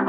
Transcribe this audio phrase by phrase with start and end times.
[0.00, 0.06] Hi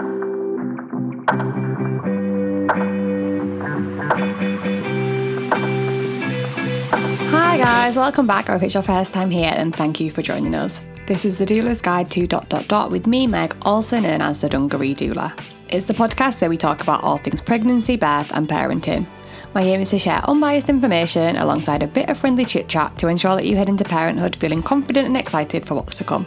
[7.57, 10.55] guys, welcome back or if it's your first time here and thank you for joining
[10.55, 10.79] us.
[11.07, 14.39] This is the Doula's Guide to dot dot dot with me, Meg, also known as
[14.39, 15.37] the Dungaree Doula.
[15.67, 19.05] It's the podcast where we talk about all things pregnancy, birth and parenting.
[19.53, 23.09] My aim is to share unbiased information alongside a bit of friendly chit chat to
[23.09, 26.25] ensure that you head into parenthood feeling confident and excited for what's to come.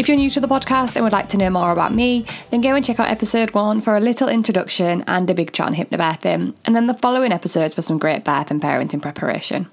[0.00, 2.62] If you're new to the podcast and would like to know more about me, then
[2.62, 5.74] go and check out episode one for a little introduction and a big chat on
[5.74, 9.68] hypnobirthing, and then the following episodes for some great birth and parenting preparation.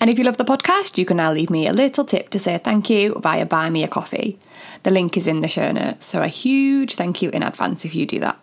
[0.00, 2.38] And if you love the podcast, you can now leave me a little tip to
[2.38, 4.38] say thank you via Buy Me a Coffee.
[4.82, 7.94] The link is in the show notes, so a huge thank you in advance if
[7.94, 8.40] you do that.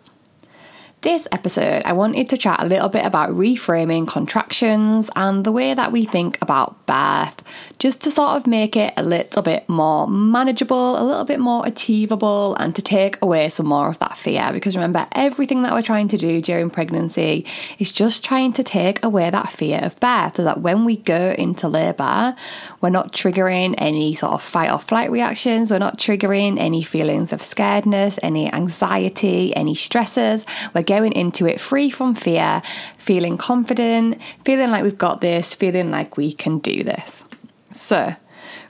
[1.02, 5.74] This episode, I wanted to chat a little bit about reframing contractions and the way
[5.74, 7.42] that we think about birth,
[7.80, 11.66] just to sort of make it a little bit more manageable, a little bit more
[11.66, 14.48] achievable, and to take away some more of that fear.
[14.52, 17.46] Because remember, everything that we're trying to do during pregnancy
[17.80, 21.34] is just trying to take away that fear of birth so that when we go
[21.36, 22.36] into labour,
[22.80, 27.32] we're not triggering any sort of fight or flight reactions, we're not triggering any feelings
[27.32, 30.46] of scaredness, any anxiety, any stresses.
[30.72, 32.60] We're going into it free from fear,
[32.98, 37.24] feeling confident, feeling like we've got this, feeling like we can do this.
[37.72, 38.14] So,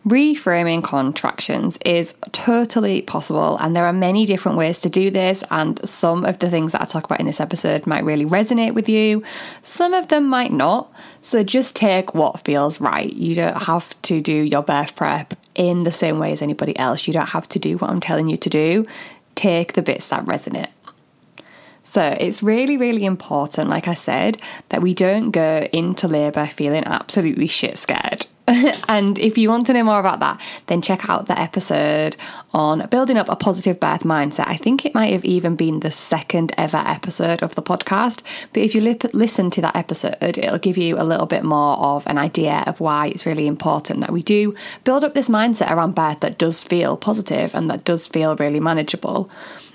[0.07, 5.43] reframing contractions is totally possible, and there are many different ways to do this.
[5.51, 8.75] And some of the things that I talk about in this episode might really resonate
[8.75, 9.25] with you,
[9.63, 10.93] some of them might not.
[11.23, 13.13] So, just take what feels right.
[13.13, 17.09] You don't have to do your birth prep in the same way as anybody else,
[17.09, 18.87] you don't have to do what I'm telling you to do.
[19.35, 20.71] Take the bits that resonate.
[21.93, 24.41] So it's really, really important, like I said,
[24.71, 28.25] that we don't go into labour feeling absolutely shit scared.
[28.89, 32.17] and if you want to know more about that, then check out the episode
[32.55, 34.47] on building up a positive birth mindset.
[34.47, 38.23] I think it might have even been the second ever episode of the podcast.
[38.55, 41.77] But if you lip- listen to that episode, it'll give you a little bit more
[41.77, 44.55] of an idea of why it's really important that we do
[44.85, 48.61] build up this mindset around birth that does feel positive and that does feel really
[48.61, 49.31] manageable.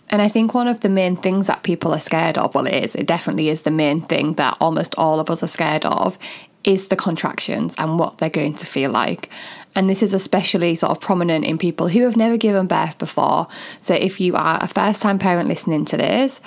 [0.10, 2.84] And I think one of the main things that people are scared of, well, it
[2.84, 6.18] is, it definitely is the main thing that almost all of us are scared of,
[6.64, 9.30] is the contractions and what they're going to feel like.
[9.76, 13.48] And this is especially sort of prominent in people who have never given birth before.
[13.82, 16.42] So if you are a first time parent listening to this,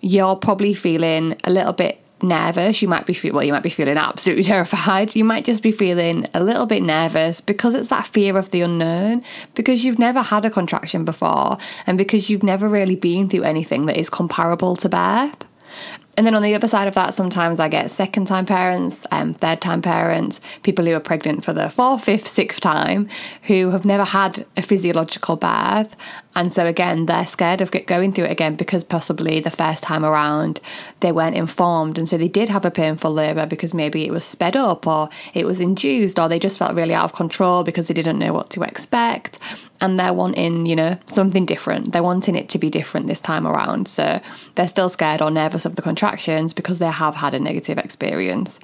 [0.00, 2.82] you're probably feeling a little bit nervous.
[2.82, 5.14] You might be well, you might be feeling absolutely terrified.
[5.14, 8.62] You might just be feeling a little bit nervous because it's that fear of the
[8.62, 9.22] unknown,
[9.54, 13.86] because you've never had a contraction before, and because you've never really been through anything
[13.86, 15.46] that is comparable to birth.
[16.16, 19.32] And then on the other side of that, sometimes I get second time parents, um,
[19.32, 23.08] third time parents, people who are pregnant for the fourth, fifth, sixth time,
[23.44, 25.96] who have never had a physiological birth.
[26.34, 30.04] And so, again, they're scared of going through it again because possibly the first time
[30.04, 30.60] around
[31.00, 31.96] they weren't informed.
[31.96, 35.08] And so they did have a painful labour because maybe it was sped up or
[35.32, 38.34] it was induced or they just felt really out of control because they didn't know
[38.34, 39.38] what to expect.
[39.82, 41.92] And they're wanting, you know, something different.
[41.92, 43.88] They're wanting it to be different this time around.
[43.88, 44.20] So
[44.54, 48.60] they're still scared or nervous of the contractions because they have had a negative experience.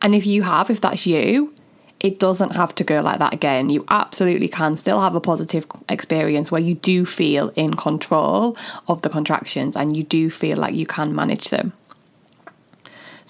[0.00, 1.52] And if you have, if that's you,
[2.00, 3.68] it doesn't have to go like that again.
[3.68, 8.56] You absolutely can still have a positive experience where you do feel in control
[8.88, 11.72] of the contractions and you do feel like you can manage them.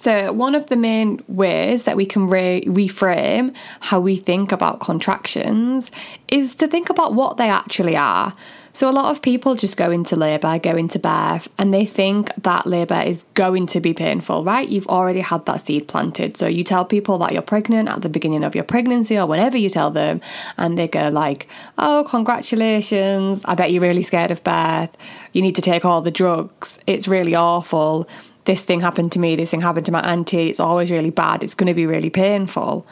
[0.00, 4.80] So, one of the main ways that we can re- reframe how we think about
[4.80, 5.90] contractions
[6.28, 8.32] is to think about what they actually are.
[8.72, 12.30] So, a lot of people just go into labour, go into birth, and they think
[12.44, 14.66] that labour is going to be painful, right?
[14.66, 16.38] You've already had that seed planted.
[16.38, 19.58] So, you tell people that you're pregnant at the beginning of your pregnancy or whenever
[19.58, 20.22] you tell them,
[20.56, 21.46] and they go, like,
[21.76, 23.42] oh, congratulations.
[23.44, 24.96] I bet you're really scared of birth.
[25.34, 26.78] You need to take all the drugs.
[26.86, 28.08] It's really awful.
[28.44, 29.36] This thing happened to me.
[29.36, 30.48] This thing happened to my auntie.
[30.48, 31.44] It's always really bad.
[31.44, 32.86] It's going to be really painful.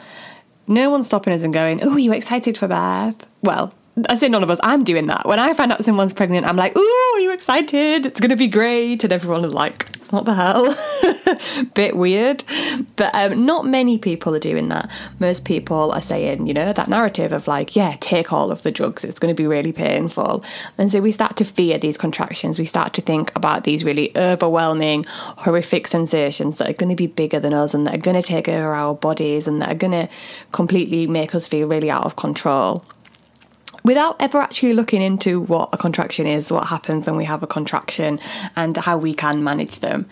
[0.67, 3.25] No one's stopping us and going, oh, you excited for birth?
[3.41, 3.73] Well,
[4.07, 4.59] I say none of us.
[4.63, 5.25] I'm doing that.
[5.25, 8.05] When I find out someone's pregnant, I'm like, "Ooh, are you excited?
[8.05, 10.65] It's going to be great!" And everyone is like, "What the hell?"
[11.73, 12.43] Bit weird,
[12.95, 14.91] but um, not many people are doing that.
[15.19, 18.71] Most people are saying, you know, that narrative of like, "Yeah, take all of the
[18.71, 19.03] drugs.
[19.03, 20.43] It's going to be really painful,"
[20.77, 22.59] and so we start to fear these contractions.
[22.59, 27.07] We start to think about these really overwhelming, horrific sensations that are going to be
[27.07, 29.75] bigger than us and that are going to take over our bodies and that are
[29.75, 30.09] going to
[30.51, 32.83] completely make us feel really out of control
[33.83, 37.47] without ever actually looking into what a contraction is, what happens when we have a
[37.47, 38.19] contraction,
[38.55, 40.05] and how we can manage them.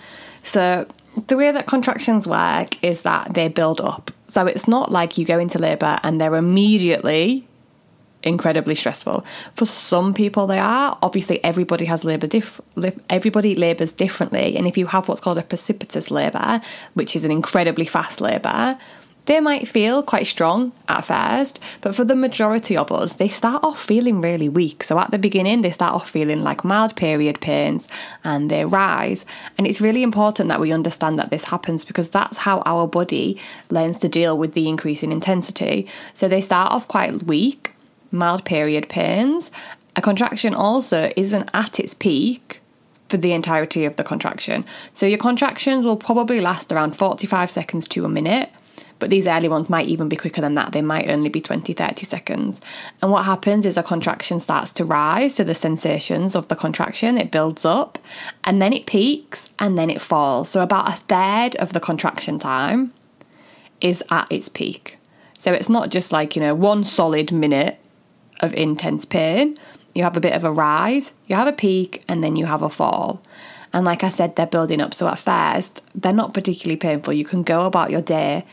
[0.44, 0.88] So,
[1.28, 4.12] the way that contractions work is that they build up.
[4.28, 7.48] So, it's not like you go into labour and they're immediately
[8.24, 9.26] incredibly stressful.
[9.56, 10.98] For some people, they are.
[11.02, 12.28] Obviously, everybody has labour.
[12.28, 12.62] Diff-
[13.10, 16.62] everybody labours differently, and if you have what's called a precipitous labour,
[16.94, 18.78] which is an incredibly fast labour,
[19.28, 23.62] they might feel quite strong at first, but for the majority of us, they start
[23.62, 24.84] off feeling really weak.
[24.84, 27.90] So at the beginning, they start off feeling like mild period pains
[28.24, 29.26] and they rise.
[29.58, 33.38] And it's really important that we understand that this happens because that's how our body
[33.70, 35.88] learns to deal with the increase in intensity.
[36.14, 37.74] So they start off quite weak,
[38.12, 39.52] mild period pains.
[39.98, 42.62] A contraction also isn't at its peak
[43.10, 44.64] for the entirety of the contraction.
[44.94, 48.50] So your contractions will probably last around 45 seconds to a minute
[49.00, 50.72] but these early ones might even be quicker than that.
[50.72, 52.62] They might only be 20, 30 seconds.
[53.02, 57.18] And what happens is a contraction starts to rise, so the sensations of the contraction,
[57.18, 58.00] it builds up,
[58.44, 60.50] and then it peaks, and then it falls.
[60.50, 62.94] So about a third of the contraction time
[63.82, 64.98] is at its peak.
[65.38, 67.80] So it's not just like, you know, one solid minute
[68.42, 69.58] of intense pain.
[69.94, 72.62] You have a bit of a rise, you have a peak, and then you have
[72.62, 73.22] a fall.
[73.74, 74.94] And like I said, they're building up.
[74.94, 77.14] So at first, they're not particularly painful.
[77.14, 78.46] You can go about your day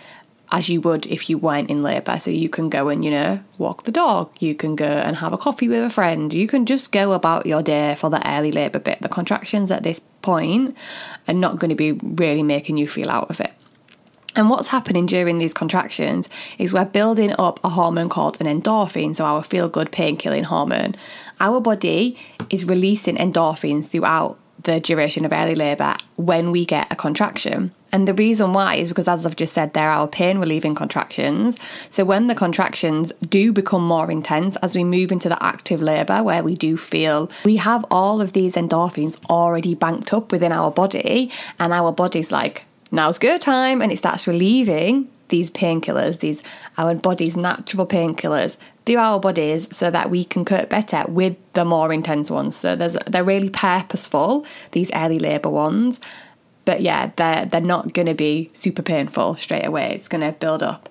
[0.54, 2.16] as you would if you weren't in labour.
[2.20, 5.32] So you can go and, you know, walk the dog, you can go and have
[5.32, 8.52] a coffee with a friend, you can just go about your day for the early
[8.52, 9.02] labour bit.
[9.02, 10.76] The contractions at this point
[11.26, 13.52] are not going to be really making you feel out of it.
[14.36, 16.28] And what's happening during these contractions
[16.58, 20.44] is we're building up a hormone called an endorphin, so our feel good pain killing
[20.44, 20.94] hormone.
[21.40, 22.16] Our body
[22.48, 27.72] is releasing endorphins throughout the duration of early labour when we get a contraction.
[27.92, 31.58] And the reason why is because, as I've just said, there are pain relieving contractions.
[31.90, 36.22] So, when the contractions do become more intense as we move into the active labour,
[36.22, 40.72] where we do feel we have all of these endorphins already banked up within our
[40.72, 41.30] body,
[41.60, 46.42] and our body's like, now's go time, and it starts relieving these painkillers, these
[46.78, 48.56] our body's natural painkillers
[48.86, 52.56] through our bodies so that we can cope better with the more intense ones.
[52.56, 56.00] So there's they're really purposeful, these early labour ones.
[56.64, 59.94] But yeah, they're they're not going to be super painful straight away.
[59.94, 60.88] It's going to build up.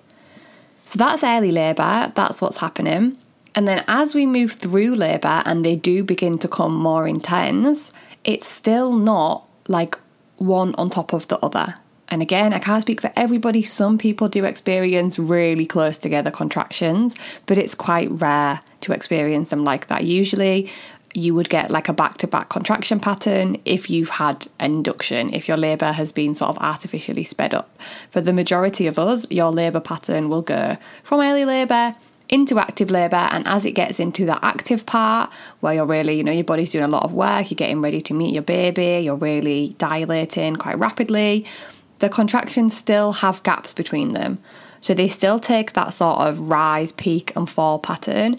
[0.84, 2.12] So that's early labour.
[2.14, 3.18] That's what's happening.
[3.54, 7.90] And then as we move through labour and they do begin to come more intense,
[8.24, 9.96] it's still not like
[10.36, 11.74] one on top of the other.
[12.08, 13.62] And again, I can't speak for everybody.
[13.62, 17.14] Some people do experience really close together contractions,
[17.46, 20.04] but it's quite rare to experience them like that.
[20.04, 20.70] Usually,
[21.14, 25.48] you would get like a back to back contraction pattern if you've had induction, if
[25.48, 27.78] your labour has been sort of artificially sped up.
[28.10, 31.94] For the majority of us, your labour pattern will go from early labour
[32.28, 35.30] into active labour and as it gets into the active part
[35.60, 38.00] where you're really you know your body's doing a lot of work you're getting ready
[38.00, 41.44] to meet your baby you're really dilating quite rapidly
[42.04, 44.38] the contractions still have gaps between them
[44.82, 48.38] so they still take that sort of rise peak and fall pattern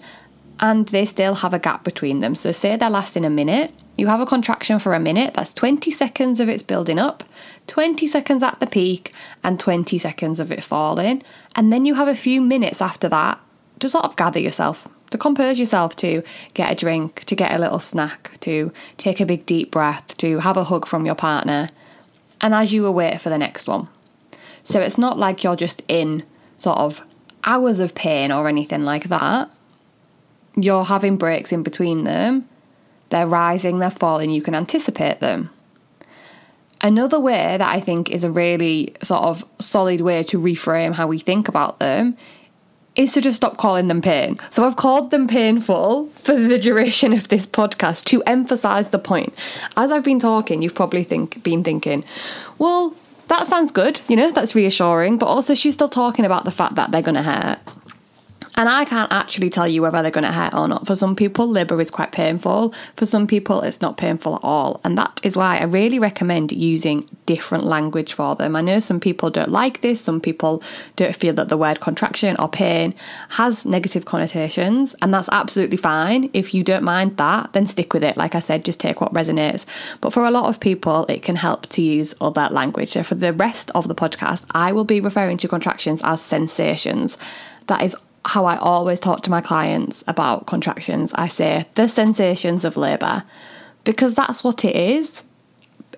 [0.60, 2.34] and they still have a gap between them.
[2.34, 5.90] So, say they're lasting a minute, you have a contraction for a minute, that's 20
[5.90, 7.24] seconds of its building up,
[7.66, 11.24] 20 seconds at the peak, and 20 seconds of it falling.
[11.56, 13.40] And then you have a few minutes after that
[13.80, 16.22] to sort of gather yourself, to compose yourself, to
[16.54, 20.38] get a drink, to get a little snack, to take a big deep breath, to
[20.38, 21.68] have a hug from your partner,
[22.40, 23.88] and as you await for the next one.
[24.64, 26.24] So, it's not like you're just in
[26.58, 27.02] sort of
[27.44, 29.50] hours of pain or anything like that
[30.56, 32.48] you're having breaks in between them,
[33.10, 35.50] they're rising, they're falling, you can anticipate them.
[36.80, 41.06] Another way that I think is a really sort of solid way to reframe how
[41.06, 42.16] we think about them
[42.96, 44.38] is to just stop calling them pain.
[44.50, 49.38] So I've called them painful for the duration of this podcast to emphasize the point.
[49.76, 52.04] As I've been talking, you've probably think been thinking,
[52.58, 52.94] well,
[53.28, 56.76] that sounds good, you know, that's reassuring, but also she's still talking about the fact
[56.76, 57.58] that they're going to hurt.
[58.58, 60.86] And I can't actually tell you whether they're going to hurt or not.
[60.86, 62.72] For some people, labour is quite painful.
[62.96, 64.80] For some people, it's not painful at all.
[64.82, 68.56] And that is why I really recommend using different language for them.
[68.56, 70.00] I know some people don't like this.
[70.00, 70.62] Some people
[70.96, 72.94] don't feel that the word contraction or pain
[73.28, 74.94] has negative connotations.
[75.02, 76.30] And that's absolutely fine.
[76.32, 78.16] If you don't mind that, then stick with it.
[78.16, 79.66] Like I said, just take what resonates.
[80.00, 82.88] But for a lot of people, it can help to use other language.
[82.88, 87.18] So for the rest of the podcast, I will be referring to contractions as sensations.
[87.66, 87.94] That is
[88.28, 91.12] how I always talk to my clients about contractions.
[91.14, 93.22] I say the sensations of labour
[93.84, 95.22] because that's what it is.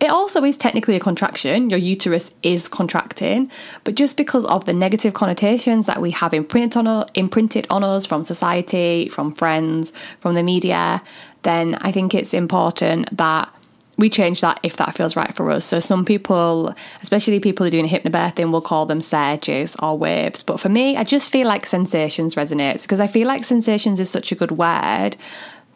[0.00, 1.70] It also is technically a contraction.
[1.70, 3.50] Your uterus is contracting,
[3.82, 8.06] but just because of the negative connotations that we have imprinted on, imprinted on us
[8.06, 11.02] from society, from friends, from the media,
[11.42, 13.52] then I think it's important that
[13.98, 15.64] we change that if that feels right for us.
[15.64, 20.42] So some people, especially people who are doing hypnobirthing, will call them surges or waves.
[20.42, 24.08] But for me, I just feel like sensations resonates because I feel like sensations is
[24.08, 25.16] such a good word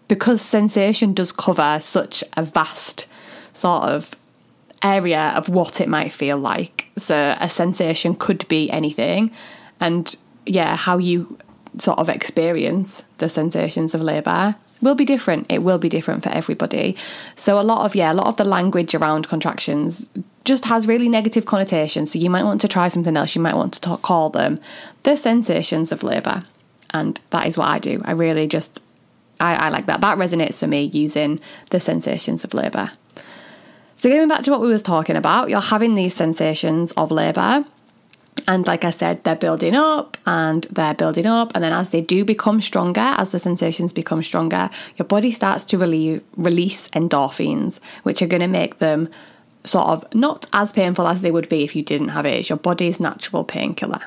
[0.07, 3.07] because sensation does cover such a vast
[3.55, 4.15] sort of
[4.85, 6.87] area of what it might feel like.
[6.97, 9.33] So a sensation could be anything.
[9.81, 10.15] And
[10.47, 11.37] yeah, how you
[11.79, 15.51] sort of experience the sensations of labour will be different.
[15.51, 16.97] It will be different for everybody.
[17.37, 20.09] So a lot of yeah, a lot of the language around contractions
[20.45, 22.13] just has really negative connotations.
[22.13, 23.35] So you might want to try something else.
[23.35, 24.59] You might want to talk, call them
[25.05, 26.43] the sensations of labour,
[26.91, 28.03] and that is what I do.
[28.05, 28.83] I really just
[29.41, 30.01] I, I like that.
[30.01, 32.91] That resonates for me using the sensations of labour.
[33.97, 37.63] So going back to what we was talking about, you're having these sensations of labour
[38.49, 41.53] and like I said, they're building up and they're building up.
[41.55, 45.65] And then as they do become stronger, as the sensations become stronger, your body starts
[45.65, 49.09] to relieve, release endorphins, which are going to make them
[49.65, 52.41] sort of not as painful as they would be if you didn't have it.
[52.41, 54.03] It's your body's natural painkiller.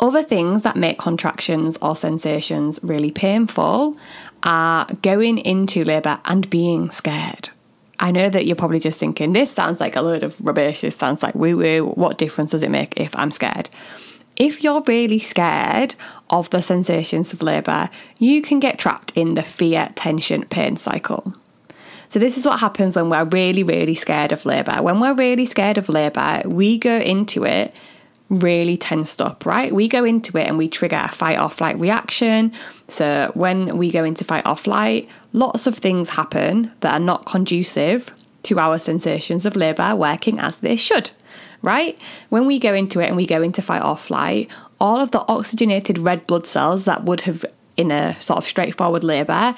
[0.00, 3.96] Other things that make contractions or sensations really painful
[4.42, 7.50] are going into labour and being scared.
[7.98, 10.96] I know that you're probably just thinking, this sounds like a load of rubbish, this
[10.96, 11.92] sounds like woo woo.
[11.94, 13.70] What difference does it make if I'm scared?
[14.36, 15.94] If you're really scared
[16.30, 21.32] of the sensations of labour, you can get trapped in the fear, tension, pain cycle.
[22.08, 24.82] So, this is what happens when we're really, really scared of labour.
[24.82, 27.78] When we're really scared of labour, we go into it
[28.40, 29.74] really tensed up, right?
[29.74, 32.52] We go into it and we trigger a fight or flight reaction.
[32.88, 37.26] So when we go into fight or flight, lots of things happen that are not
[37.26, 38.10] conducive
[38.44, 41.10] to our sensations of labour working as they should,
[41.62, 41.98] right?
[42.28, 44.50] When we go into it and we go into fight or flight,
[44.80, 47.44] all of the oxygenated red blood cells that would have
[47.76, 49.54] in a sort of straightforward labour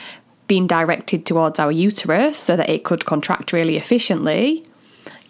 [0.47, 4.65] been directed towards our uterus so that it could contract really efficiently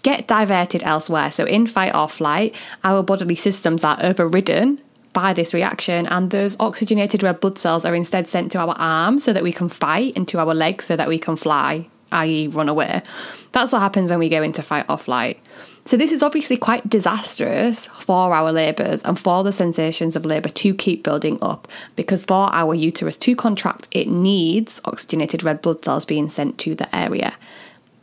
[0.07, 1.33] get diverted elsewhere.
[1.33, 4.81] So, in fight or flight, our bodily systems are overridden
[5.13, 9.25] by this reaction, and those oxygenated red blood cells are instead sent to our arms
[9.25, 12.47] so that we can fight, and to our legs so that we can fly, i.e.,
[12.47, 13.03] run away.
[13.51, 15.41] That's what happens when we go into fight or flight.
[15.87, 20.51] So, this is obviously quite disastrous for our labours and for the sensations of labour
[20.51, 25.85] to keep building up because for our uterus to contract, it needs oxygenated red blood
[25.85, 27.35] cells being sent to the area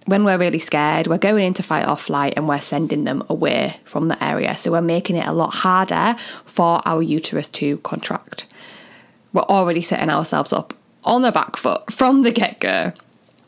[0.06, 3.78] when we're really scared, we're going into fight or flight and we're sending them away
[3.86, 4.58] from the area.
[4.58, 8.54] So we're making it a lot harder for our uterus to contract.
[9.32, 12.94] We're already setting ourselves up on the back foot from the get go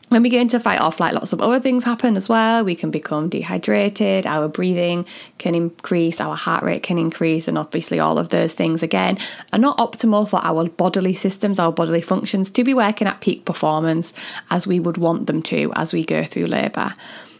[0.08, 2.64] when we get into fight or flight, lots of other things happen as well.
[2.64, 5.04] We can become dehydrated, our breathing
[5.38, 9.18] can increase, our heart rate can increase, and obviously, all of those things again
[9.52, 13.44] are not optimal for our bodily systems, our bodily functions to be working at peak
[13.44, 14.12] performance
[14.50, 16.92] as we would want them to as we go through labour.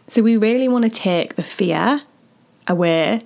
[0.07, 2.01] So, we really want to take the fear
[2.67, 3.21] away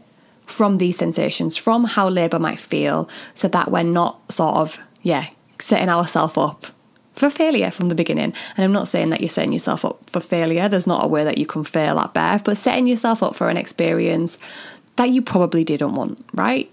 [0.46, 5.30] from these sensations, from how labour might feel, so that we're not sort of, yeah,
[5.60, 6.68] setting ourselves up
[7.22, 8.34] for failure from the beginning.
[8.58, 10.68] And I'm not saying that you're setting yourself up for failure.
[10.68, 13.48] There's not a way that you can fail at birth, but setting yourself up for
[13.48, 14.40] an experience
[14.96, 16.70] that you probably didn't want, right?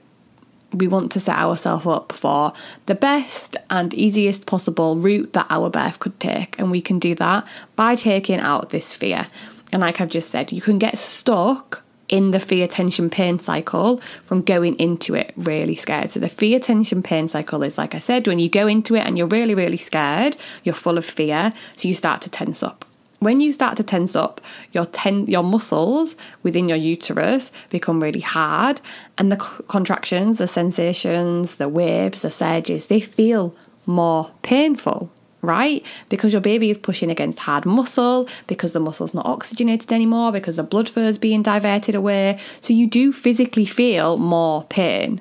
[0.73, 2.55] We want to set ourselves up for
[2.87, 6.59] the best and easiest possible route that our birth could take.
[6.59, 9.27] And we can do that by taking out this fear.
[9.71, 14.01] And like I've just said, you can get stuck in the fear, tension, pain cycle
[14.25, 16.11] from going into it really scared.
[16.11, 19.07] So, the fear, tension, pain cycle is like I said, when you go into it
[19.07, 22.85] and you're really, really scared, you're full of fear, so you start to tense up.
[23.21, 24.41] When you start to tense up,
[24.73, 28.81] your ten- your muscles within your uterus become really hard,
[29.19, 33.55] and the contractions, the sensations, the waves, the surges, they feel
[33.87, 35.11] more painful
[35.49, 35.85] right?
[36.09, 40.57] Because your baby is pushing against hard muscle, because the muscle's not oxygenated anymore, because
[40.57, 42.39] the blood flow is being diverted away.
[42.61, 45.21] So you do physically feel more pain.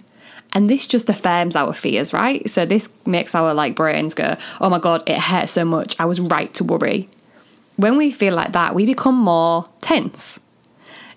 [0.53, 2.49] And this just affirms our fears, right?
[2.49, 5.99] So this makes our like brains go, oh my God, it hurts so much.
[5.99, 7.09] I was right to worry.
[7.75, 10.39] When we feel like that, we become more tense.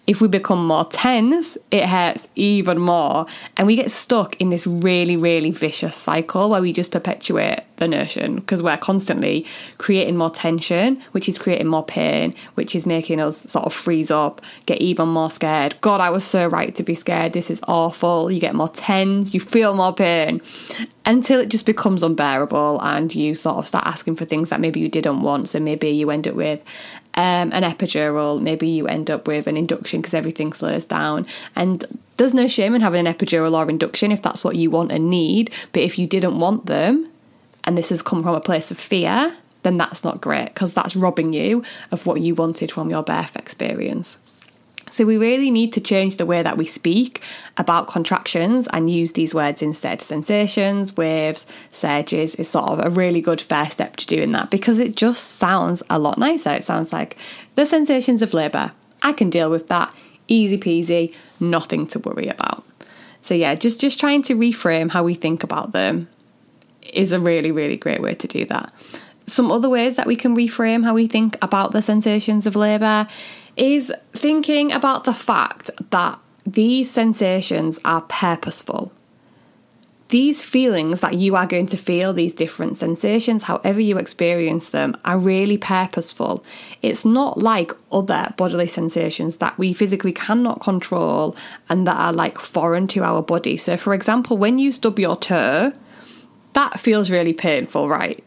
[0.07, 3.26] If we become more tense, it hurts even more.
[3.57, 7.88] And we get stuck in this really, really vicious cycle where we just perpetuate the
[7.88, 9.47] notion because we're constantly
[9.78, 14.11] creating more tension, which is creating more pain, which is making us sort of freeze
[14.11, 15.75] up, get even more scared.
[15.80, 17.33] God, I was so right to be scared.
[17.33, 18.30] This is awful.
[18.30, 20.40] You get more tense, you feel more pain
[21.07, 24.78] until it just becomes unbearable and you sort of start asking for things that maybe
[24.78, 25.49] you didn't want.
[25.49, 26.61] So maybe you end up with
[27.14, 31.26] um, an epidural, maybe you end up with an induction because everything slows down.
[31.57, 31.85] And
[32.17, 35.11] there's no shame in having an epidural or induction if that's what you want and
[35.11, 35.50] need.
[35.73, 37.09] But if you didn't want them,
[37.64, 40.97] and this has come from a place of fear, then that's not great because that's
[40.97, 44.19] robbing you of what you wanted from your birth experience.
[44.90, 47.23] So, we really need to change the way that we speak
[47.56, 50.02] about contractions and use these words instead.
[50.02, 54.78] Sensations, waves, surges is sort of a really good first step to doing that because
[54.78, 56.50] it just sounds a lot nicer.
[56.50, 57.16] It sounds like
[57.54, 58.73] the sensations of labour.
[59.02, 59.94] I can deal with that.
[60.28, 62.64] Easy peasy, nothing to worry about.
[63.23, 66.09] So, yeah, just, just trying to reframe how we think about them
[66.82, 68.73] is a really, really great way to do that.
[69.26, 73.06] Some other ways that we can reframe how we think about the sensations of labour
[73.57, 78.92] is thinking about the fact that these sensations are purposeful.
[80.09, 84.97] These feelings that you are going to feel, these different sensations, however you experience them,
[85.04, 86.45] are really purposeful.
[86.83, 91.37] It's not like other bodily sensations that we physically cannot control
[91.69, 93.57] and that are like foreign to our body.
[93.57, 95.73] So, for example, when you stub your toe,
[96.54, 98.25] that feels really painful, right?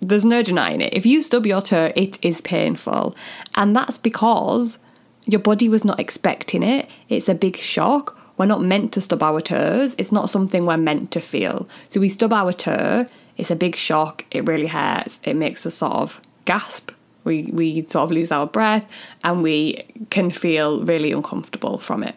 [0.00, 0.92] There's no denying it.
[0.92, 3.16] If you stub your toe, it is painful.
[3.54, 4.78] And that's because
[5.26, 6.88] your body was not expecting it.
[7.08, 8.18] It's a big shock.
[8.38, 9.94] We're not meant to stub our toes.
[9.98, 11.66] It's not something we're meant to feel.
[11.88, 14.24] So we stub our toe, it's a big shock.
[14.30, 15.20] It really hurts.
[15.24, 16.90] It makes us sort of gasp.
[17.24, 18.88] We, we sort of lose our breath
[19.24, 22.16] and we can feel really uncomfortable from it.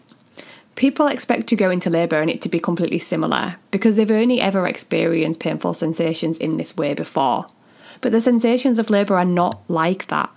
[0.76, 4.40] People expect to go into labour and it to be completely similar because they've only
[4.40, 7.48] ever experienced painful sensations in this way before.
[8.02, 10.30] But the sensations of labour are not like that.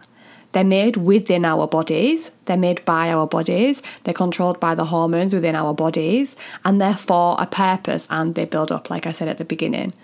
[0.52, 5.32] They're made within our bodies, they're made by our bodies, they're controlled by the hormones
[5.32, 9.28] within our bodies, and they're for a purpose and they build up, like I said
[9.28, 9.94] at the beginning.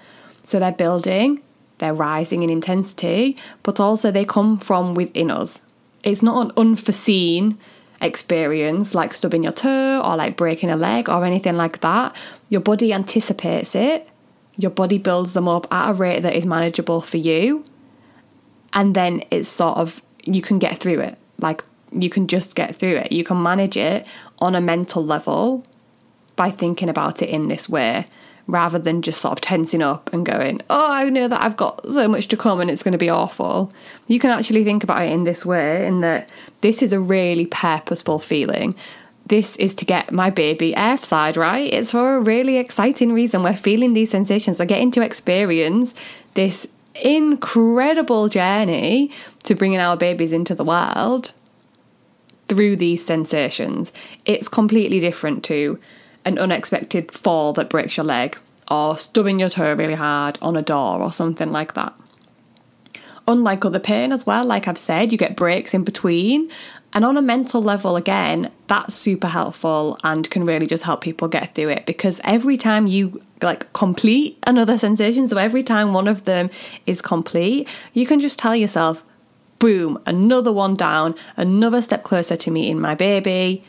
[0.45, 1.43] So they're building,
[1.79, 5.61] they're rising in intensity, but also they come from within us.
[6.03, 7.59] It's not an unforeseen
[8.01, 12.17] experience like stubbing your toe or like breaking a leg or anything like that.
[12.49, 14.09] Your body anticipates it
[14.59, 17.65] your body builds them up at a rate that is manageable for you.
[18.75, 21.17] And then it's sort of, you can get through it.
[21.39, 23.13] Like, you can just get through it.
[23.13, 24.07] You can manage it
[24.41, 25.65] on a mental level
[26.37, 28.05] by thinking about it in this way
[28.47, 31.87] rather than just sort of tensing up and going, oh, I know that I've got
[31.89, 33.71] so much to come and it's going to be awful.
[34.07, 37.47] You can actually think about it in this way, in that this is a really
[37.47, 38.75] purposeful feeling
[39.29, 41.73] this is to get my baby airside, right?
[41.73, 43.43] It's for a really exciting reason.
[43.43, 44.59] We're feeling these sensations.
[44.59, 45.95] We're getting to experience
[46.35, 49.11] this incredible journey
[49.45, 51.33] to bringing our babies into the world
[52.49, 53.93] through these sensations.
[54.25, 55.79] It's completely different to
[56.25, 58.37] an unexpected fall that breaks your leg
[58.71, 61.95] or stubbing your toe really hard on a door or something like that.
[63.27, 66.51] Unlike other pain as well, like I've said, you get breaks in between
[66.95, 71.29] and on a mental level, again, that's super helpful and can really just help people
[71.29, 76.09] get through it because every time you like complete another sensation, so every time one
[76.09, 76.51] of them
[76.87, 79.05] is complete, you can just tell yourself,
[79.59, 83.63] boom, another one down, another step closer to meeting my baby.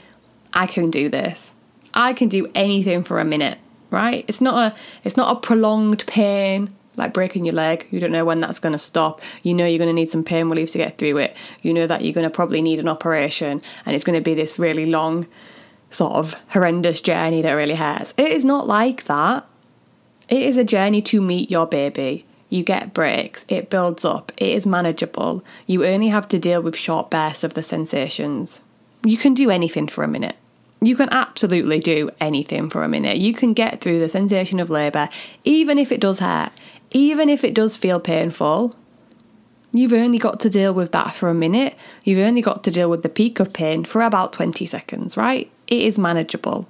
[0.54, 1.56] I can do this.
[1.94, 3.58] I can do anything for a minute,
[3.92, 4.24] right?
[4.28, 7.88] It's not a it's not a prolonged pain like breaking your leg.
[7.90, 9.22] You don't know when that's going to stop.
[9.42, 11.42] You know you're going to need some pain relief to get through it.
[11.64, 14.36] You know that you're going to probably need an operation and it's going to be
[14.36, 15.26] this really long,
[15.90, 18.14] sort of horrendous journey that really hurts.
[18.18, 19.46] It is not like that.
[20.28, 22.26] It is a journey to meet your baby.
[22.50, 25.44] You get breaks, it builds up, it is manageable.
[25.68, 28.62] You only have to deal with short bursts of the sensations.
[29.04, 30.36] You can do anything for a minute.
[30.82, 33.18] You can absolutely do anything for a minute.
[33.18, 35.10] You can get through the sensation of labour,
[35.44, 36.52] even if it does hurt,
[36.92, 38.74] even if it does feel painful,
[39.72, 41.76] you've only got to deal with that for a minute.
[42.04, 45.50] You've only got to deal with the peak of pain for about 20 seconds, right?
[45.68, 46.68] It is manageable.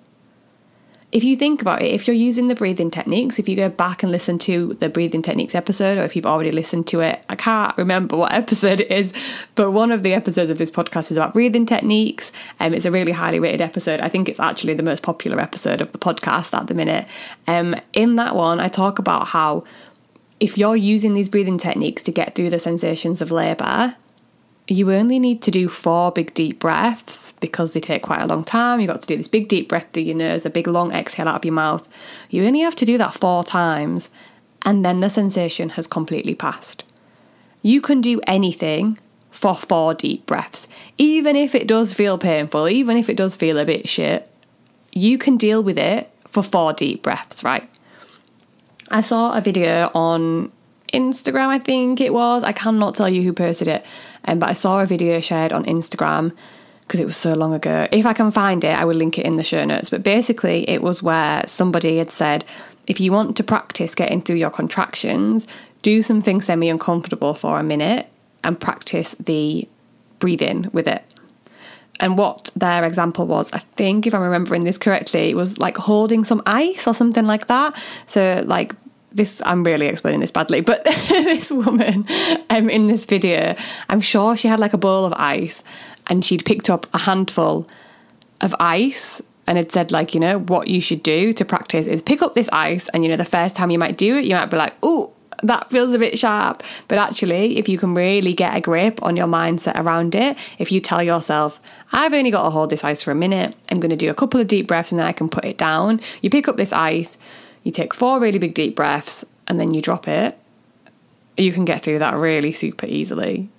[1.12, 4.04] If you think about it, if you're using the breathing techniques, if you go back
[4.04, 7.36] and listen to the breathing techniques episode, or if you've already listened to it, I
[7.36, 9.12] can't remember what episode it is,
[9.56, 12.32] but one of the episodes of this podcast is about breathing techniques.
[12.60, 14.02] Um, it's a really highly rated episode.
[14.02, 17.08] I think it's actually the most popular episode of the podcast at the minute.
[17.48, 19.64] Um, in that one, I talk about how
[20.40, 23.96] if you're using these breathing techniques to get through the sensations of labour,
[24.68, 28.44] you only need to do four big deep breaths because they take quite a long
[28.44, 28.80] time.
[28.80, 31.28] You've got to do this big deep breath through your nose, a big long exhale
[31.28, 31.88] out of your mouth.
[32.30, 34.10] You only have to do that four times,
[34.62, 36.84] and then the sensation has completely passed.
[37.64, 39.00] You can do anything
[39.32, 43.58] for four deep breaths, even if it does feel painful, even if it does feel
[43.58, 44.30] a bit shit.
[44.92, 47.68] You can deal with it for four deep breaths, right?
[48.92, 50.52] I saw a video on
[50.94, 52.44] Instagram, I think it was.
[52.44, 53.86] I cannot tell you who posted it,
[54.26, 56.36] um, but I saw a video shared on Instagram
[56.82, 57.88] because it was so long ago.
[57.92, 59.92] If I can find it, I will link it in the show notes.
[59.92, 62.44] But basically, it was where somebody had said
[62.88, 65.46] if you want to practice getting through your contractions,
[65.84, 68.08] do something semi uncomfortable for a minute
[68.44, 69.68] and practice the
[70.18, 71.04] breathing with it.
[72.00, 75.78] And what their example was, I think, if I'm remembering this correctly, it was like
[75.78, 77.76] holding some ice or something like that.
[78.08, 78.74] So, like,
[79.12, 82.06] this, I'm really explaining this badly, but this woman
[82.50, 83.56] um, in this video,
[83.90, 85.64] I'm sure she had like a bowl of ice
[86.08, 87.68] and she'd picked up a handful
[88.42, 92.02] of ice and had said like you know what you should do to practice is
[92.02, 94.36] pick up this ice and you know the first time you might do it you
[94.36, 95.12] might be like oh
[95.44, 96.64] that feels a bit sharp.
[96.88, 100.72] But actually, if you can really get a grip on your mindset around it, if
[100.72, 101.60] you tell yourself,
[101.92, 104.16] I've only got to hold this ice for a minute, I'm going to do a
[104.16, 106.02] couple of deep breaths and then I can put it down.
[106.22, 107.18] You pick up this ice,
[107.64, 110.38] you take four really big deep breaths, and then you drop it.
[111.38, 113.50] You can get through that really super easily.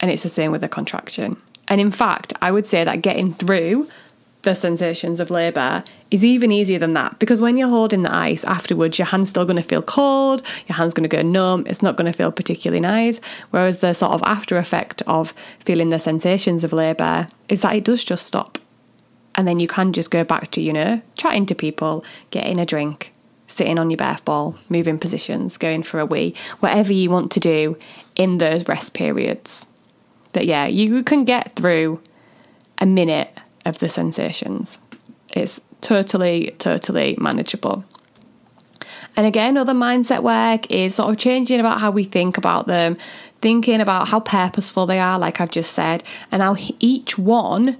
[0.00, 1.40] And it's the same with a contraction.
[1.68, 3.88] And in fact, I would say that getting through
[4.44, 8.44] the sensations of labour is even easier than that because when you're holding the ice
[8.44, 11.82] afterwards, your hand's still going to feel cold, your hand's going to go numb, it's
[11.82, 13.20] not going to feel particularly nice.
[13.50, 17.84] Whereas the sort of after effect of feeling the sensations of labour is that it
[17.84, 18.58] does just stop.
[19.34, 22.66] And then you can just go back to, you know, chatting to people, getting a
[22.66, 23.12] drink,
[23.48, 27.40] sitting on your birth ball, moving positions, going for a wee, whatever you want to
[27.40, 27.76] do
[28.14, 29.66] in those rest periods.
[30.32, 32.00] But yeah, you can get through
[32.78, 33.30] a minute
[33.64, 34.78] of the sensations.
[35.32, 37.84] It's totally, totally manageable.
[39.16, 42.96] And again, other mindset work is sort of changing about how we think about them,
[43.40, 47.78] thinking about how purposeful they are, like I've just said, and how each one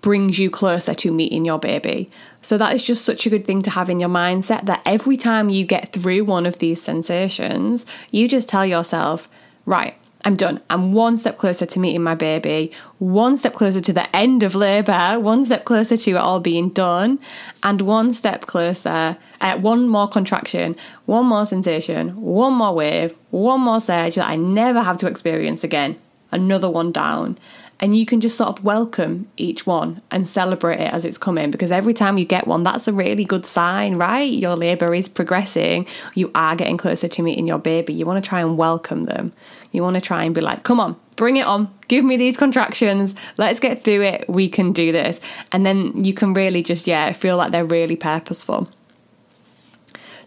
[0.00, 2.08] brings you closer to meeting your baby.
[2.40, 5.16] So that is just such a good thing to have in your mindset that every
[5.16, 9.28] time you get through one of these sensations, you just tell yourself,
[9.66, 9.96] right,
[10.28, 10.60] I'm done.
[10.68, 14.54] I'm one step closer to meeting my baby, one step closer to the end of
[14.54, 17.18] labour, one step closer to it all being done,
[17.62, 23.62] and one step closer, uh, one more contraction, one more sensation, one more wave, one
[23.62, 25.98] more surge that I never have to experience again.
[26.30, 27.38] Another one down.
[27.80, 31.50] And you can just sort of welcome each one and celebrate it as it's coming
[31.50, 34.30] because every time you get one that's a really good sign right?
[34.30, 35.86] Your labor is progressing.
[36.14, 37.94] You are getting closer to meeting your baby.
[37.94, 39.32] You want to try and welcome them
[39.72, 42.36] you want to try and be like come on bring it on give me these
[42.36, 45.20] contractions let's get through it we can do this
[45.52, 48.68] and then you can really just yeah feel like they're really purposeful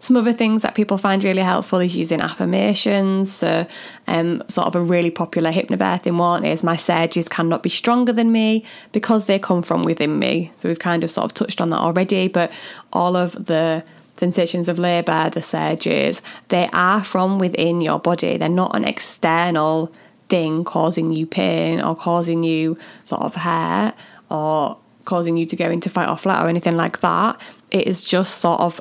[0.02, 3.32] some other things that people find really helpful is using affirmations.
[3.32, 3.64] So,
[4.08, 8.32] um, sort of a really popular hypnobirthing one is my surges cannot be stronger than
[8.32, 10.50] me because they come from within me.
[10.56, 12.50] So we've kind of sort of touched on that already, but
[12.92, 13.84] all of the
[14.22, 18.36] sensations of labour, the surges, they are from within your body.
[18.36, 19.92] They're not an external
[20.28, 23.94] thing causing you pain or causing you sort of hurt
[24.30, 27.42] or causing you to go into fight or flight or anything like that.
[27.72, 28.80] It is just sort of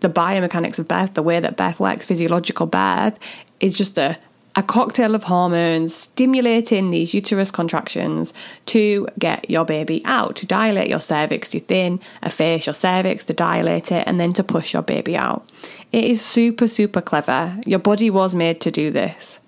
[0.00, 3.18] the biomechanics of birth, the way that birth works, physiological birth,
[3.60, 4.16] is just a,
[4.56, 8.32] a cocktail of hormones stimulating these uterus contractions
[8.66, 13.32] to get your baby out, to dilate your cervix to thin, efface your cervix to
[13.32, 15.48] dilate it, and then to push your baby out.
[15.92, 17.56] It is super, super clever.
[17.64, 19.38] Your body was made to do this.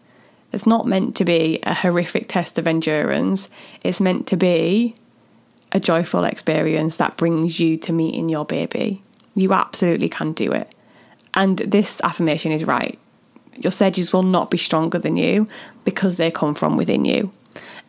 [0.52, 3.48] It's not meant to be a horrific test of endurance,
[3.82, 4.94] it's meant to be
[5.72, 9.02] a joyful experience that brings you to meeting your baby.
[9.34, 10.72] You absolutely can do it.
[11.34, 12.98] And this affirmation is right.
[13.56, 15.46] Your surges will not be stronger than you
[15.84, 17.32] because they come from within you.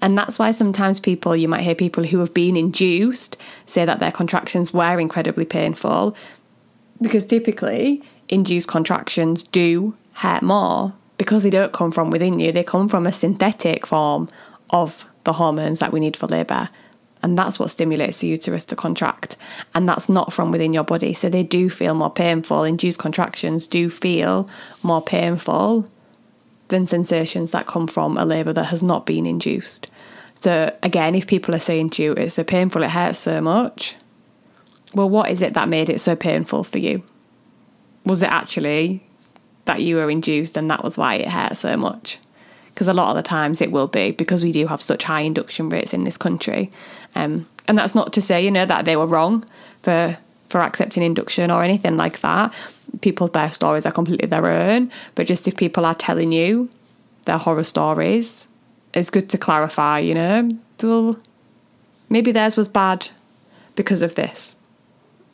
[0.02, 4.00] And that's why sometimes people, you might hear people who have been induced say that
[4.00, 6.16] their contractions were incredibly painful
[7.02, 12.64] because typically induced contractions do hurt more because they don't come from within you, they
[12.64, 14.28] come from a synthetic form
[14.72, 16.70] of the hormones that we need for labour.
[17.24, 19.38] And that's what stimulates the uterus to contract.
[19.74, 21.14] And that's not from within your body.
[21.14, 22.64] So they do feel more painful.
[22.64, 24.50] Induced contractions do feel
[24.84, 25.90] more painful
[26.68, 29.90] than sensations that come from a labour that has not been induced.
[30.36, 33.96] So again, if people are saying to you, it's so painful, it hurts so much,
[34.94, 37.02] well, what is it that made it so painful for you?
[38.06, 39.02] Was it actually
[39.66, 42.20] that you were induced and that was why it hurt so much?
[42.74, 45.22] because a lot of the times it will be because we do have such high
[45.22, 46.72] induction rates in this country.
[47.16, 49.46] Um, and that's not to say, you know, that they were wrong
[49.82, 50.18] for
[50.50, 52.54] for accepting induction or anything like that.
[53.02, 56.70] People's birth stories are completely their own, but just if people are telling you
[57.26, 58.48] their horror stories,
[58.94, 60.48] it's good to clarify, you know,
[60.82, 61.18] well,
[62.10, 63.08] maybe theirs was bad
[63.76, 64.56] because of this.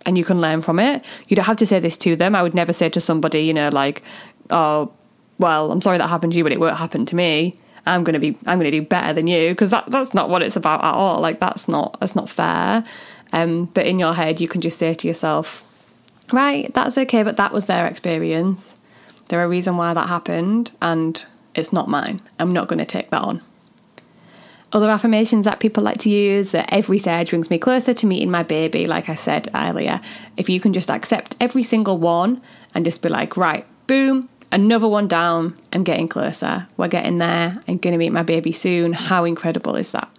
[0.06, 1.04] And you can learn from it.
[1.28, 2.34] You don't have to say this to them.
[2.34, 4.04] I would never say to somebody, you know, like,
[4.50, 4.92] oh,
[5.40, 7.58] well, I'm sorry that happened to you, but it won't happen to me.
[7.90, 10.56] I'm gonna be I'm gonna do better than you because that that's not what it's
[10.56, 11.20] about at all.
[11.20, 12.84] Like that's not that's not fair.
[13.32, 15.64] Um, but in your head, you can just say to yourself,
[16.32, 18.80] Right, that's okay, but that was their experience.
[19.28, 21.24] There are a reason why that happened, and
[21.56, 22.22] it's not mine.
[22.40, 23.42] I'm not going to take that on.
[24.72, 28.30] Other affirmations that people like to use are every stage brings me closer to meeting
[28.30, 30.00] my baby, like I said earlier.
[30.38, 32.42] If you can just accept every single one
[32.76, 36.68] and just be like, right, boom, another one down, I'm getting closer.
[36.78, 37.60] We're getting there.
[37.68, 38.94] I'm going to meet my baby soon.
[38.94, 40.10] How incredible is that?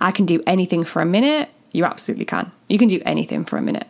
[0.00, 1.50] I can do anything for a minute.
[1.72, 2.50] You absolutely can.
[2.68, 3.86] You can do anything for a minute.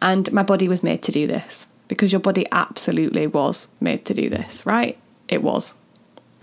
[0.00, 4.14] And my body was made to do this because your body absolutely was made to
[4.14, 4.98] do this, right?
[5.28, 5.74] It was.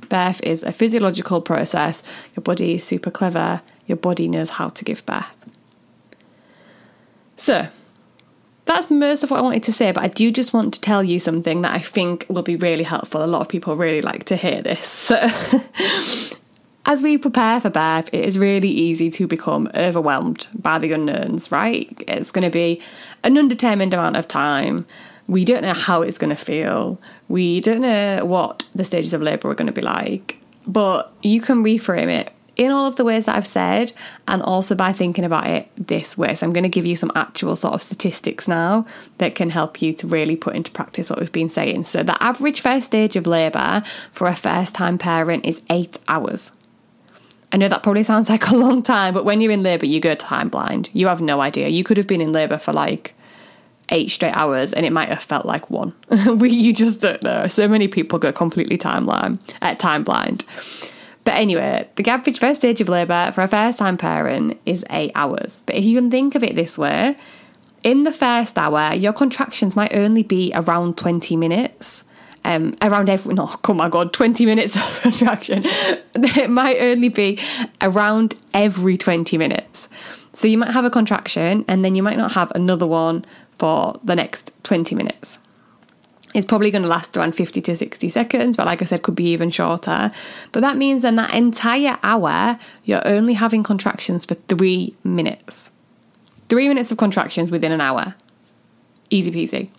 [0.09, 2.03] Birth is a physiological process.
[2.35, 3.61] Your body is super clever.
[3.87, 5.25] Your body knows how to give birth.
[7.37, 7.67] So,
[8.69, 11.03] that's most of what I wanted to say, but I do just want to tell
[11.03, 13.23] you something that I think will be really helpful.
[13.23, 14.85] A lot of people really like to hear this.
[14.85, 15.15] So,
[16.85, 21.51] as we prepare for birth, it is really easy to become overwhelmed by the unknowns,
[21.51, 21.91] right?
[22.07, 22.79] It's going to be
[23.23, 24.85] an undetermined amount of time.
[25.27, 26.99] We don't know how it's going to feel.
[27.27, 30.37] We don't know what the stages of labour are going to be like.
[30.67, 33.93] But you can reframe it in all of the ways that I've said,
[34.27, 36.35] and also by thinking about it this way.
[36.35, 38.85] So, I'm going to give you some actual sort of statistics now
[39.17, 41.85] that can help you to really put into practice what we've been saying.
[41.85, 46.51] So, the average first stage of labour for a first time parent is eight hours.
[47.51, 49.99] I know that probably sounds like a long time, but when you're in labour, you
[49.99, 50.89] go time blind.
[50.93, 51.69] You have no idea.
[51.69, 53.15] You could have been in labour for like
[53.91, 55.93] eight straight hours and it might have felt like one.
[56.35, 57.47] we you just don't know.
[57.47, 60.45] So many people go completely timeline at uh, time blind.
[61.29, 65.11] But anyway, the average first stage of labour for a first time parent is eight
[65.13, 65.61] hours.
[65.67, 67.15] But if you can think of it this way,
[67.83, 72.03] in the first hour, your contractions might only be around 20 minutes.
[72.45, 75.61] Um, around every, no, oh my god, 20 minutes of contraction.
[76.15, 77.37] it might only be
[77.79, 79.87] around every 20 minutes.
[80.33, 83.23] So you might have a contraction and then you might not have another one
[83.59, 85.37] for the next 20 minutes.
[86.35, 89.15] It's probably going to last around 50 to 60 seconds, but like I said, could
[89.15, 90.11] be even shorter.
[90.51, 95.71] But that means then that entire hour, you're only having contractions for three minutes.
[96.49, 98.13] Three minutes of contractions within an hour.
[99.09, 99.69] Easy peasy.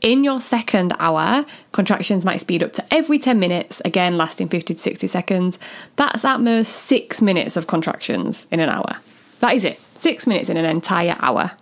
[0.00, 4.74] In your second hour, contractions might speed up to every 10 minutes, again lasting 50
[4.74, 5.58] to 60 seconds.
[5.96, 8.96] That's at most six minutes of contractions in an hour.
[9.40, 9.78] That is it.
[9.96, 11.52] Six minutes in an entire hour.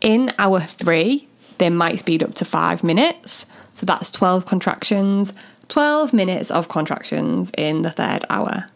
[0.00, 1.28] In hour three,
[1.62, 3.46] they might speed up to five minutes.
[3.74, 5.32] So that's 12 contractions,
[5.68, 8.66] 12 minutes of contractions in the third hour,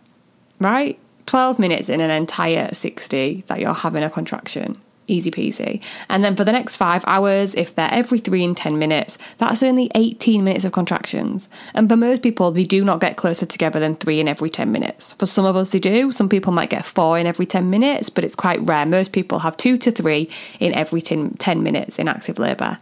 [0.61, 0.97] right?
[1.27, 4.77] 12 minutes in an entire 60 that you're having a contraction
[5.09, 5.83] easy peasy.
[6.09, 9.63] And then for the next five hours, if they're every three and 10 minutes, that's
[9.63, 11.49] only 18 minutes of contractions.
[11.75, 14.71] And for most people, they do not get closer together than three in every 10
[14.73, 15.13] minutes.
[15.15, 16.13] For some of us, they do.
[16.13, 18.87] Some people might get four in every 10 minutes, but it's quite rare.
[18.87, 20.29] Most people have two to three
[20.61, 22.79] in every 10, minutes in active labour.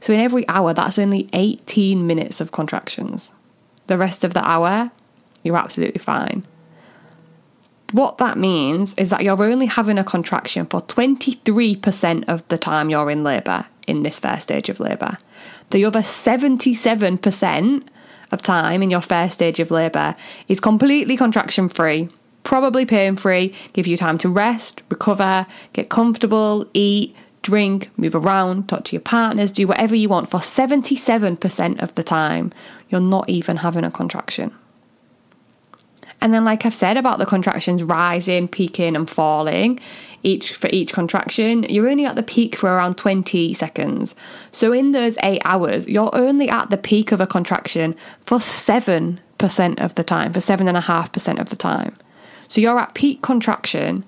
[0.00, 3.32] So in every hour, that's only 18 minutes of contractions.
[3.86, 4.90] The rest of the hour,
[5.42, 6.44] you're absolutely fine.
[7.92, 12.90] What that means is that you're only having a contraction for 23% of the time
[12.90, 15.16] you're in labour in this first stage of labour.
[15.70, 17.82] The other 77%
[18.32, 20.16] of time in your first stage of labour
[20.48, 22.08] is completely contraction free,
[22.42, 28.68] probably pain free, give you time to rest, recover, get comfortable, eat, drink, move around,
[28.68, 30.28] talk to your partners, do whatever you want.
[30.28, 32.52] For 77% of the time,
[32.88, 34.52] you're not even having a contraction.
[36.26, 39.78] And then, like I've said about the contractions rising, peaking, and falling,
[40.24, 44.16] each for each contraction, you're only at the peak for around 20 seconds.
[44.50, 49.20] So, in those eight hours, you're only at the peak of a contraction for 7%
[49.78, 51.94] of the time, for 7.5% of the time.
[52.48, 54.04] So, you're at peak contraction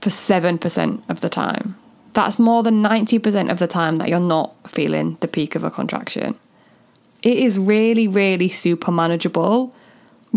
[0.00, 1.74] for 7% of the time.
[2.12, 5.72] That's more than 90% of the time that you're not feeling the peak of a
[5.72, 6.38] contraction.
[7.24, 9.74] It is really, really super manageable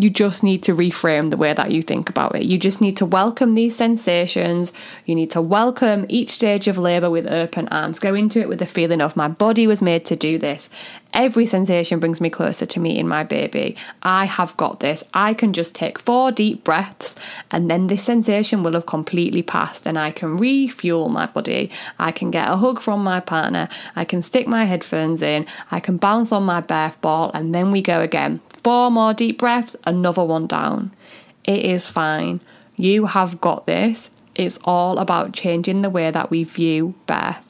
[0.01, 2.41] you just need to reframe the way that you think about it.
[2.41, 4.73] You just need to welcome these sensations.
[5.05, 7.99] You need to welcome each stage of labour with open arms.
[7.99, 10.71] Go into it with the feeling of my body was made to do this.
[11.13, 13.75] Every sensation brings me closer to meeting my baby.
[14.01, 15.03] I have got this.
[15.13, 17.13] I can just take four deep breaths
[17.51, 21.69] and then this sensation will have completely passed and I can refuel my body.
[21.99, 23.69] I can get a hug from my partner.
[23.95, 25.45] I can stick my headphones in.
[25.69, 29.39] I can bounce on my birth ball and then we go again Four more deep
[29.39, 30.91] breaths, another one down.
[31.43, 32.41] It is fine.
[32.75, 34.09] You have got this.
[34.35, 37.47] It's all about changing the way that we view birth.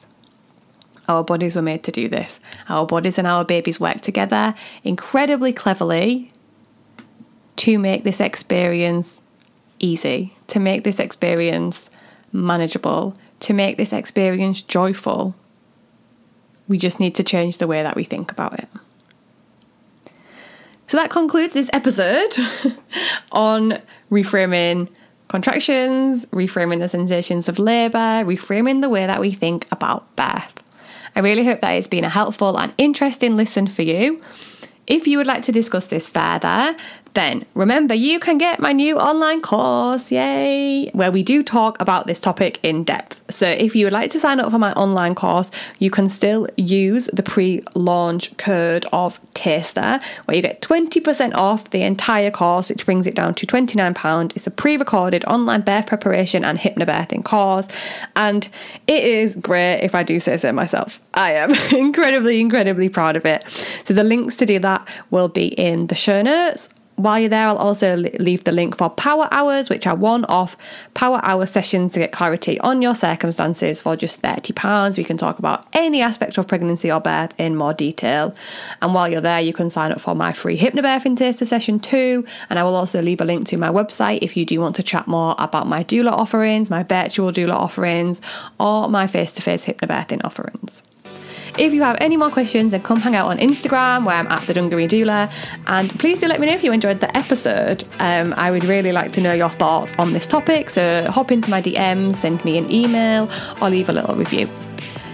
[1.08, 2.40] Our bodies were made to do this.
[2.68, 6.30] Our bodies and our babies work together incredibly cleverly
[7.56, 9.20] to make this experience
[9.78, 11.90] easy, to make this experience
[12.32, 15.34] manageable, to make this experience joyful.
[16.68, 18.68] We just need to change the way that we think about it.
[20.92, 22.36] So that concludes this episode
[23.32, 24.90] on reframing
[25.28, 30.62] contractions, reframing the sensations of labour, reframing the way that we think about birth.
[31.16, 34.20] I really hope that it's been a helpful and interesting listen for you.
[34.86, 36.76] If you would like to discuss this further,
[37.14, 42.06] then remember you can get my new online course, yay, where we do talk about
[42.06, 43.20] this topic in depth.
[43.30, 46.48] So if you would like to sign up for my online course, you can still
[46.56, 52.68] use the pre launch code of Taster, where you get 20% off the entire course,
[52.68, 54.36] which brings it down to £29.
[54.36, 57.68] It's a pre recorded online birth preparation and hypnobirthing course,
[58.16, 58.48] and
[58.86, 61.00] it is great if I do say so myself.
[61.14, 63.44] I am incredibly, incredibly proud of it.
[63.84, 66.68] So the links to do that will be in the show notes
[67.02, 70.56] while you're there, I'll also leave the link for power hours, which are one off
[70.94, 74.96] power hour sessions to get clarity on your circumstances for just £30.
[74.96, 78.34] We can talk about any aspect of pregnancy or birth in more detail.
[78.80, 82.24] And while you're there, you can sign up for my free hypnobirthing taster session too.
[82.48, 84.82] And I will also leave a link to my website if you do want to
[84.82, 88.20] chat more about my doula offerings, my virtual doula offerings,
[88.60, 90.82] or my face to face hypnobirthing offerings.
[91.58, 94.40] If you have any more questions, then come hang out on Instagram where I'm at
[94.46, 95.32] the Dungaree Doula.
[95.66, 97.84] And please do let me know if you enjoyed the episode.
[97.98, 100.70] Um, I would really like to know your thoughts on this topic.
[100.70, 103.28] So hop into my DMs, send me an email,
[103.60, 104.48] or leave a little review.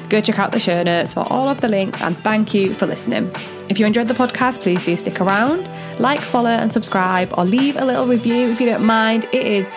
[0.08, 2.86] Go check out the show notes for all of the links and thank you for
[2.86, 3.30] listening.
[3.68, 5.68] If you enjoyed the podcast, please do stick around,
[6.00, 9.24] like, follow, and subscribe, or leave a little review if you don't mind.
[9.32, 9.70] It is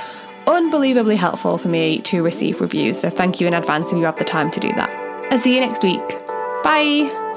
[0.47, 4.15] unbelievably helpful for me to receive reviews, so thank you in advance if you have
[4.15, 4.89] the time to do that.
[5.31, 6.20] I'll see you next week.
[6.63, 7.30] Bye.